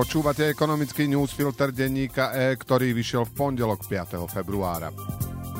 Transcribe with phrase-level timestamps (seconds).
[0.00, 4.32] Počúvate ekonomický newsfilter denníka E, ktorý vyšiel v pondelok 5.
[4.32, 4.88] februára.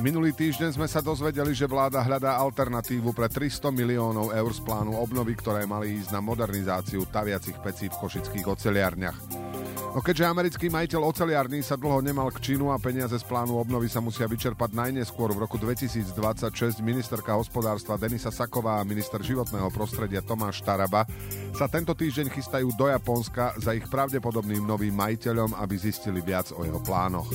[0.01, 4.97] Minulý týždeň sme sa dozvedeli, že vláda hľadá alternatívu pre 300 miliónov eur z plánu
[4.97, 9.50] obnovy, ktoré mali ísť na modernizáciu taviacich pecí v košických oceliarniach.
[9.91, 13.91] No keďže americký majiteľ oceliarní sa dlho nemal k činu a peniaze z plánu obnovy
[13.91, 20.23] sa musia vyčerpať najneskôr v roku 2026, ministerka hospodárstva Denisa Saková a minister životného prostredia
[20.23, 21.11] Tomáš Taraba
[21.51, 26.63] sa tento týždeň chystajú do Japonska za ich pravdepodobným novým majiteľom, aby zistili viac o
[26.63, 27.27] jeho plánoch.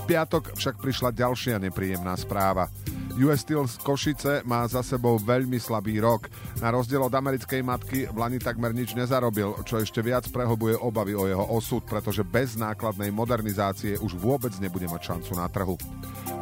[0.00, 2.72] V piatok však prišla ďalšia nepríjemná správa.
[3.16, 6.28] US Steel z Košice má za sebou veľmi slabý rok.
[6.60, 11.16] Na rozdiel od americkej matky v Lani takmer nič nezarobil, čo ešte viac prehlbuje obavy
[11.16, 15.80] o jeho osud, pretože bez nákladnej modernizácie už vôbec nebude mať šancu na trhu.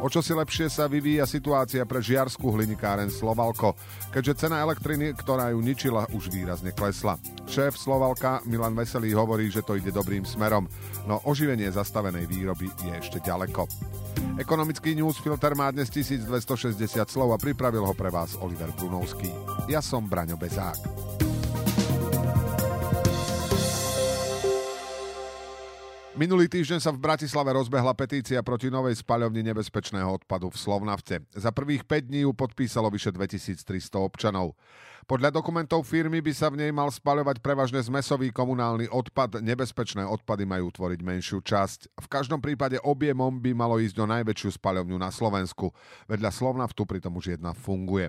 [0.03, 3.73] O čo si lepšie sa vyvíja situácia pre žiarskú hlinikáren Slovalko,
[4.11, 7.15] keďže cena elektriny, ktorá ju ničila, už výrazne klesla.
[7.47, 10.69] Šéf Slovalka Milan Veselý hovorí, že to ide dobrým smerom,
[11.09, 13.65] no oživenie zastavenej výroby je ešte ďaleko.
[14.35, 16.27] Ekonomický newsfilter má dnes 1260
[17.07, 19.31] slov a pripravil ho pre vás Oliver Brunovský.
[19.71, 21.24] Ja som Braňo Bezák.
[26.15, 31.19] Minulý týždeň sa v Bratislave rozbehla petícia proti novej spaľovni nebezpečného odpadu v Slovnavce.
[31.35, 34.55] Za prvých 5 dní ju podpísalo vyše 2300 občanov.
[35.11, 40.47] Podľa dokumentov firmy by sa v nej mal spaľovať prevažne zmesový komunálny odpad, nebezpečné odpady
[40.47, 41.99] majú tvoriť menšiu časť.
[41.99, 45.75] V každom prípade objemom by malo ísť o najväčšiu spaľovňu na Slovensku.
[46.07, 48.07] Vedľa Slovnaftu pritom už jedna funguje.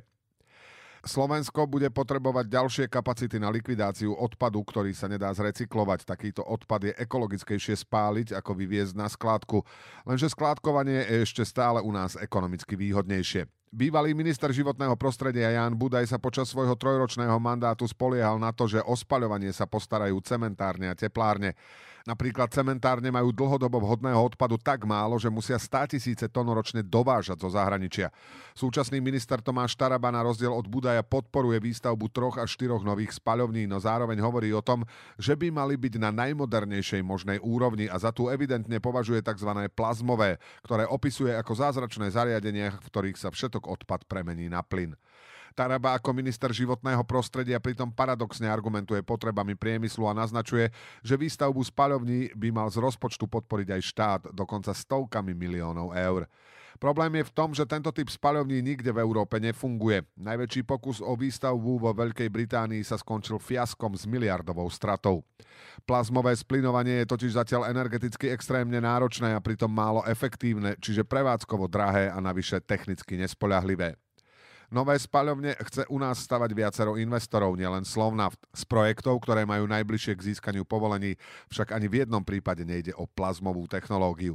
[1.07, 6.03] Slovensko bude potrebovať ďalšie kapacity na likvidáciu odpadu, ktorý sa nedá zrecyklovať.
[6.03, 9.63] Takýto odpad je ekologickejšie spáliť, ako vyviezť na skládku.
[10.03, 13.47] Lenže skládkovanie je ešte stále u nás ekonomicky výhodnejšie.
[13.71, 18.83] Bývalý minister životného prostredia Jan Budaj sa počas svojho trojročného mandátu spoliehal na to, že
[18.83, 21.59] o spaľovanie sa postarajú cementárne a teplárne.
[22.07, 27.42] Napríklad cementárne majú dlhodobo vhodného odpadu tak málo, že musia 100 tisíce tón ročne dovážať
[27.42, 28.14] zo zahraničia.
[28.55, 33.67] Súčasný minister Tomáš Taraba na rozdiel od Budaja podporuje výstavbu troch až štyroch nových spaľovní,
[33.67, 34.86] no zároveň hovorí o tom,
[35.19, 39.67] že by mali byť na najmodernejšej možnej úrovni a za tú evidentne považuje tzv.
[39.75, 44.95] plazmové, ktoré opisuje ako zázračné zariadenia, v ktorých sa všetok odpad premení na plyn.
[45.56, 50.68] Taraba ako minister životného prostredia pritom paradoxne argumentuje potrebami priemyslu a naznačuje,
[51.00, 56.28] že výstavbu spaľovní by mal z rozpočtu podporiť aj štát, dokonca stovkami miliónov eur.
[56.77, 60.05] Problém je v tom, že tento typ spaľovní nikde v Európe nefunguje.
[60.20, 65.24] Najväčší pokus o výstavbu vo Veľkej Británii sa skončil fiaskom s miliardovou stratou.
[65.88, 72.12] Plazmové splinovanie je totiž zatiaľ energeticky extrémne náročné a pritom málo efektívne, čiže prevádzkovo drahé
[72.12, 73.96] a navyše technicky nespoľahlivé.
[74.67, 78.43] Nové spaľovne chce u nás stavať viacero investorov, nielen Slovnaft.
[78.51, 81.15] Z projektov, ktoré majú najbližšie k získaniu povolení,
[81.55, 84.35] však ani v jednom prípade nejde o plazmovú technológiu.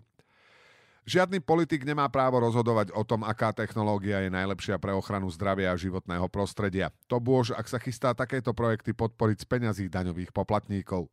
[1.01, 5.79] Žiadny politik nemá právo rozhodovať o tom, aká technológia je najlepšia pre ochranu zdravia a
[5.79, 6.93] životného prostredia.
[7.09, 11.09] To bôž, ak sa chystá takéto projekty podporiť z peňazí daňových poplatníkov.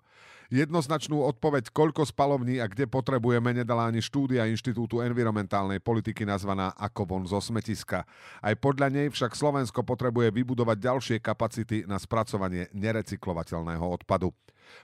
[0.48, 7.04] Jednoznačnú odpoveď, koľko spalovní a kde potrebujeme, nedala ani štúdia Inštitútu environmentálnej politiky nazvaná Ako
[7.04, 8.08] von zo smetiska.
[8.40, 14.32] Aj podľa nej však Slovensko potrebuje vybudovať ďalšie kapacity na spracovanie nerecyklovateľného odpadu.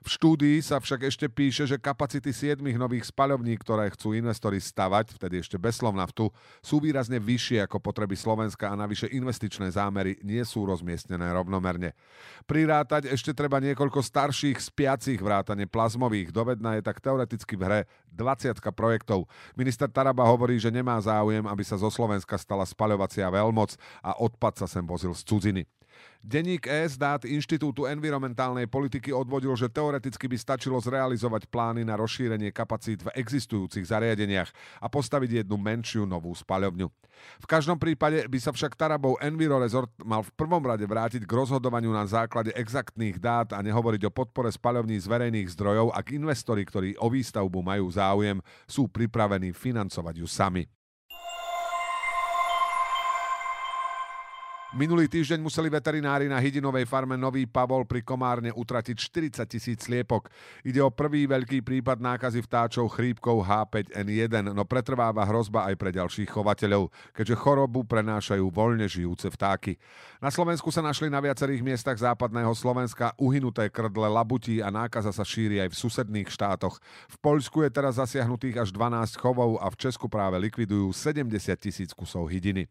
[0.01, 5.17] V štúdii sa však ešte píše, že kapacity 7 nových spaľovní, ktoré chcú investori stavať,
[5.17, 6.33] vtedy ešte bez naftu,
[6.65, 11.93] sú výrazne vyššie ako potreby Slovenska a navyše investičné zámery nie sú rozmiestnené rovnomerne.
[12.49, 16.35] Prirátať ešte treba niekoľko starších spiacich vrátane vrátane plazmových.
[16.35, 19.31] Dovedná je tak teoreticky v hre 20 projektov.
[19.55, 24.59] Minister Taraba hovorí, že nemá záujem, aby sa zo Slovenska stala spaľovacia veľmoc a odpad
[24.59, 25.63] sa sem vozil z cudziny.
[26.25, 32.49] Denník ES dát Inštitútu environmentálnej politiky odvodil, že teoreticky by stačilo zrealizovať plány na rozšírenie
[32.49, 34.49] kapacít v existujúcich zariadeniach
[34.81, 36.89] a postaviť jednu menšiu novú spaľovňu.
[37.45, 41.37] V každom prípade by sa však Tarabov Enviro Resort mal v prvom rade vrátiť k
[41.37, 46.65] rozhodovaniu na základe exaktných dát a nehovoriť o podpore spaľovní z verejných zdrojov, ak investori,
[46.65, 50.65] ktorí o výstavbu majú záujem, sú pripravení financovať ju sami.
[54.75, 58.99] Minulý týždeň museli veterinári na Hydinovej farme Nový Pavol pri Komárne utratiť
[59.39, 60.27] 40 tisíc sliepok.
[60.67, 66.27] Ide o prvý veľký prípad nákazy vtáčov chrípkou H5N1, no pretrváva hrozba aj pre ďalších
[66.27, 69.79] chovateľov, keďže chorobu prenášajú voľne žijúce vtáky.
[70.19, 75.23] Na Slovensku sa našli na viacerých miestach západného Slovenska uhynuté krdle labutí a nákaza sa
[75.23, 76.83] šíri aj v susedných štátoch.
[77.15, 81.31] V Poľsku je teraz zasiahnutých až 12 chovov a v Česku práve likvidujú 70
[81.63, 82.67] tisíc kusov hydiny.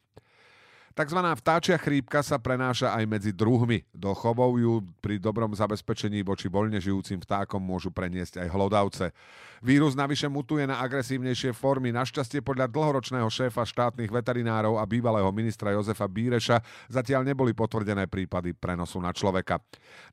[0.93, 3.81] Takzvaná vtáčia chrípka sa prenáša aj medzi druhmi.
[3.97, 9.09] Do chovov ju pri dobrom zabezpečení voči voľne žijúcim vtákom môžu preniesť aj hlodavce.
[9.57, 11.89] Vírus navyše mutuje na agresívnejšie formy.
[11.89, 16.61] Našťastie podľa dlhoročného šéfa štátnych veterinárov a bývalého ministra Jozefa Bíreša
[16.93, 19.57] zatiaľ neboli potvrdené prípady prenosu na človeka.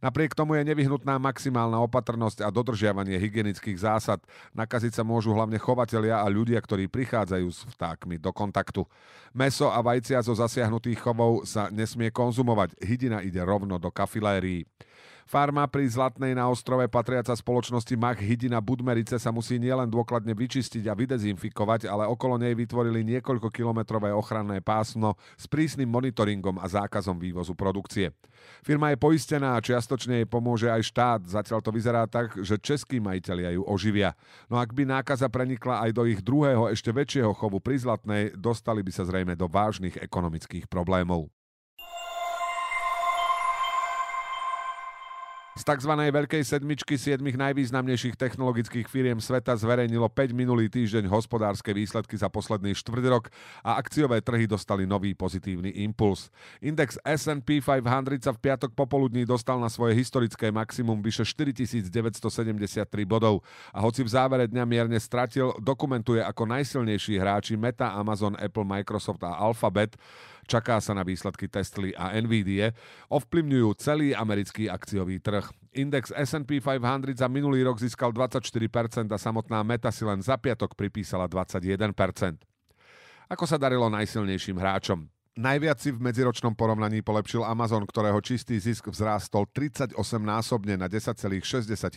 [0.00, 4.25] Napriek tomu je nevyhnutná maximálna opatrnosť a dodržiavanie hygienických zásad.
[4.56, 8.88] Nakaziť sa môžu hlavne chovatelia a ľudia, ktorí prichádzajú s vtákmi do kontaktu.
[9.37, 10.32] Meso a vajcia zo
[10.70, 12.78] zasiahnutých chovov sa nesmie konzumovať.
[12.78, 14.62] Hydina ide rovno do kafilérií.
[15.31, 20.91] Farma pri Zlatnej na ostrove patriaca spoločnosti Mach Hydina Budmerice sa musí nielen dôkladne vyčistiť
[20.91, 27.15] a vydezinfikovať, ale okolo nej vytvorili niekoľko kilometrové ochranné pásmo s prísnym monitoringom a zákazom
[27.15, 28.11] vývozu produkcie.
[28.67, 32.99] Firma je poistená a čiastočne jej pomôže aj štát, zatiaľ to vyzerá tak, že českí
[32.99, 34.19] majiteľia ju oživia.
[34.50, 38.82] No ak by nákaza prenikla aj do ich druhého, ešte väčšieho chovu pri Zlatnej, dostali
[38.82, 41.31] by sa zrejme do vážnych ekonomických problémov.
[45.60, 45.92] Z tzv.
[45.92, 52.72] veľkej sedmičky siedmých najvýznamnejších technologických firiem sveta zverejnilo 5 minulý týždeň hospodárske výsledky za posledný
[52.72, 53.28] štvrť rok
[53.60, 56.32] a akciové trhy dostali nový pozitívny impuls.
[56.64, 63.44] Index S&P 500 sa v piatok popoludní dostal na svoje historické maximum vyše 4973 bodov
[63.76, 69.20] a hoci v závere dňa mierne stratil, dokumentuje ako najsilnejší hráči Meta, Amazon, Apple, Microsoft
[69.28, 69.92] a Alphabet
[70.48, 72.72] čaká sa na výsledky Tesly a Nvidia,
[73.12, 75.48] ovplyvňujú celý americký akciový trh.
[75.76, 80.75] Index S&P 500 za minulý rok získal 24% a samotná Meta si len za piatok
[80.75, 82.40] pripísala 21%.
[83.31, 85.19] Ako sa darilo najsilnejším hráčom?
[85.40, 91.40] Najviac si v medziročnom porovnaní polepšil Amazon, ktorého čistý zisk vzrástol 38 násobne na 10,6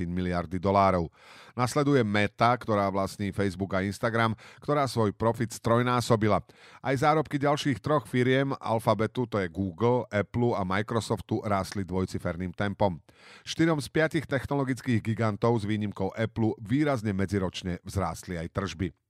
[0.08, 1.12] miliardy dolárov.
[1.52, 4.32] Nasleduje Meta, ktorá vlastní Facebook a Instagram,
[4.64, 6.40] ktorá svoj profit strojnásobila.
[6.80, 13.04] Aj zárobky ďalších troch firiem, Alphabetu, to je Google, Apple a Microsoftu, rástli dvojciferným tempom.
[13.44, 19.03] Štyrom z piatich technologických gigantov s výnimkou Apple výrazne medziročne vzrástli aj tržby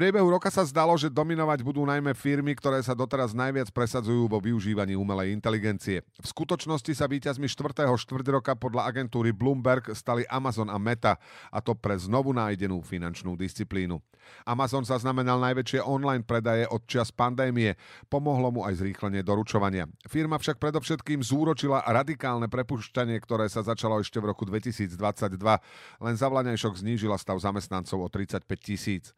[0.00, 4.40] priebehu roka sa zdalo, že dominovať budú najmä firmy, ktoré sa doteraz najviac presadzujú vo
[4.40, 6.00] využívaní umelej inteligencie.
[6.16, 7.84] V skutočnosti sa víťazmi 4.
[7.84, 11.20] štvrť roka podľa agentúry Bloomberg stali Amazon a Meta,
[11.52, 14.00] a to pre znovu nájdenú finančnú disciplínu.
[14.48, 17.76] Amazon zaznamenal najväčšie online predaje od čas pandémie,
[18.08, 19.84] pomohlo mu aj zrýchlenie doručovania.
[20.08, 24.96] Firma však predovšetkým zúročila radikálne prepušťanie, ktoré sa začalo ešte v roku 2022,
[26.00, 26.28] len za
[26.72, 29.12] znížila stav zamestnancov o 35 tisíc.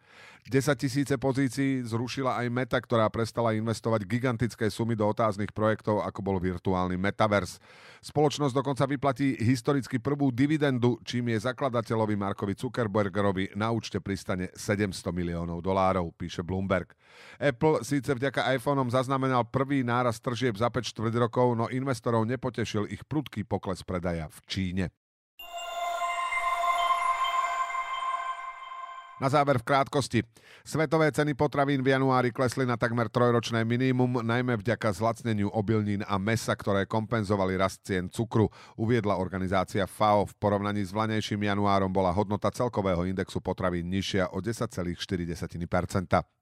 [0.51, 6.21] 10 tisíce pozícií zrušila aj Meta, ktorá prestala investovať gigantické sumy do otáznych projektov, ako
[6.23, 7.59] bol virtuálny Metaverse.
[8.03, 15.11] Spoločnosť dokonca vyplatí historicky prvú dividendu, čím je zakladateľovi Markovi Zuckerbergerovi na účte pristane 700
[15.11, 16.95] miliónov dolárov, píše Bloomberg.
[17.43, 22.87] Apple síce vďaka iPhoneom zaznamenal prvý náraz tržieb za 5 čtvrt rokov, no investorov nepotešil
[22.87, 25.02] ich prudký pokles predaja v Číne.
[29.21, 30.23] Na záver v krátkosti.
[30.65, 36.19] Svetové ceny potravín v januári klesli na takmer trojročné minimum, najmä vďaka zlacneniu obilnín a
[36.19, 40.27] mesa, ktoré kompenzovali rast cien cukru, uviedla organizácia FAO.
[40.27, 46.42] V porovnaní s vlanejším januárom bola hodnota celkového indexu potravín nižšia o 10,4%.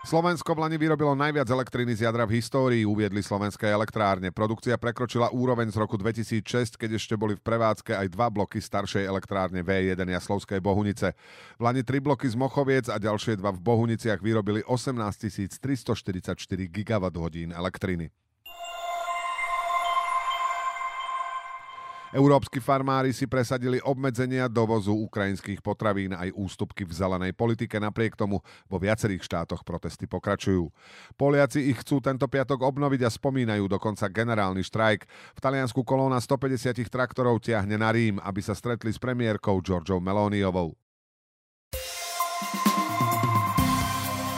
[0.00, 4.32] Slovensko v Lani vyrobilo najviac elektriny z jadra v histórii, uviedli slovenské elektrárne.
[4.32, 9.04] Produkcia prekročila úroveň z roku 2006, keď ešte boli v prevádzke aj dva bloky staršej
[9.04, 11.12] elektrárne V1 Jaslovskej Bohunice.
[11.60, 17.52] V Lani tri bloky z Mochoviec a ďalšie dva v Bohuniciach vyrobili 18 344 GWh
[17.52, 18.08] elektriny.
[22.10, 27.78] Európsky farmári si presadili obmedzenia dovozu ukrajinských potravín aj ústupky v zelenej politike.
[27.78, 30.74] Napriek tomu vo viacerých štátoch protesty pokračujú.
[31.14, 35.06] Poliaci ich chcú tento piatok obnoviť a spomínajú dokonca generálny štrajk.
[35.38, 40.74] V Taliansku kolóna 150 traktorov tiahne na Rím, aby sa stretli s premiérkou Georgiou Meloniovou.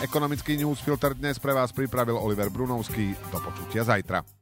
[0.02, 3.16] Ekonomický newsfilter dnes pre vás pripravil Oliver Brunovský.
[3.32, 4.41] Do počutia zajtra.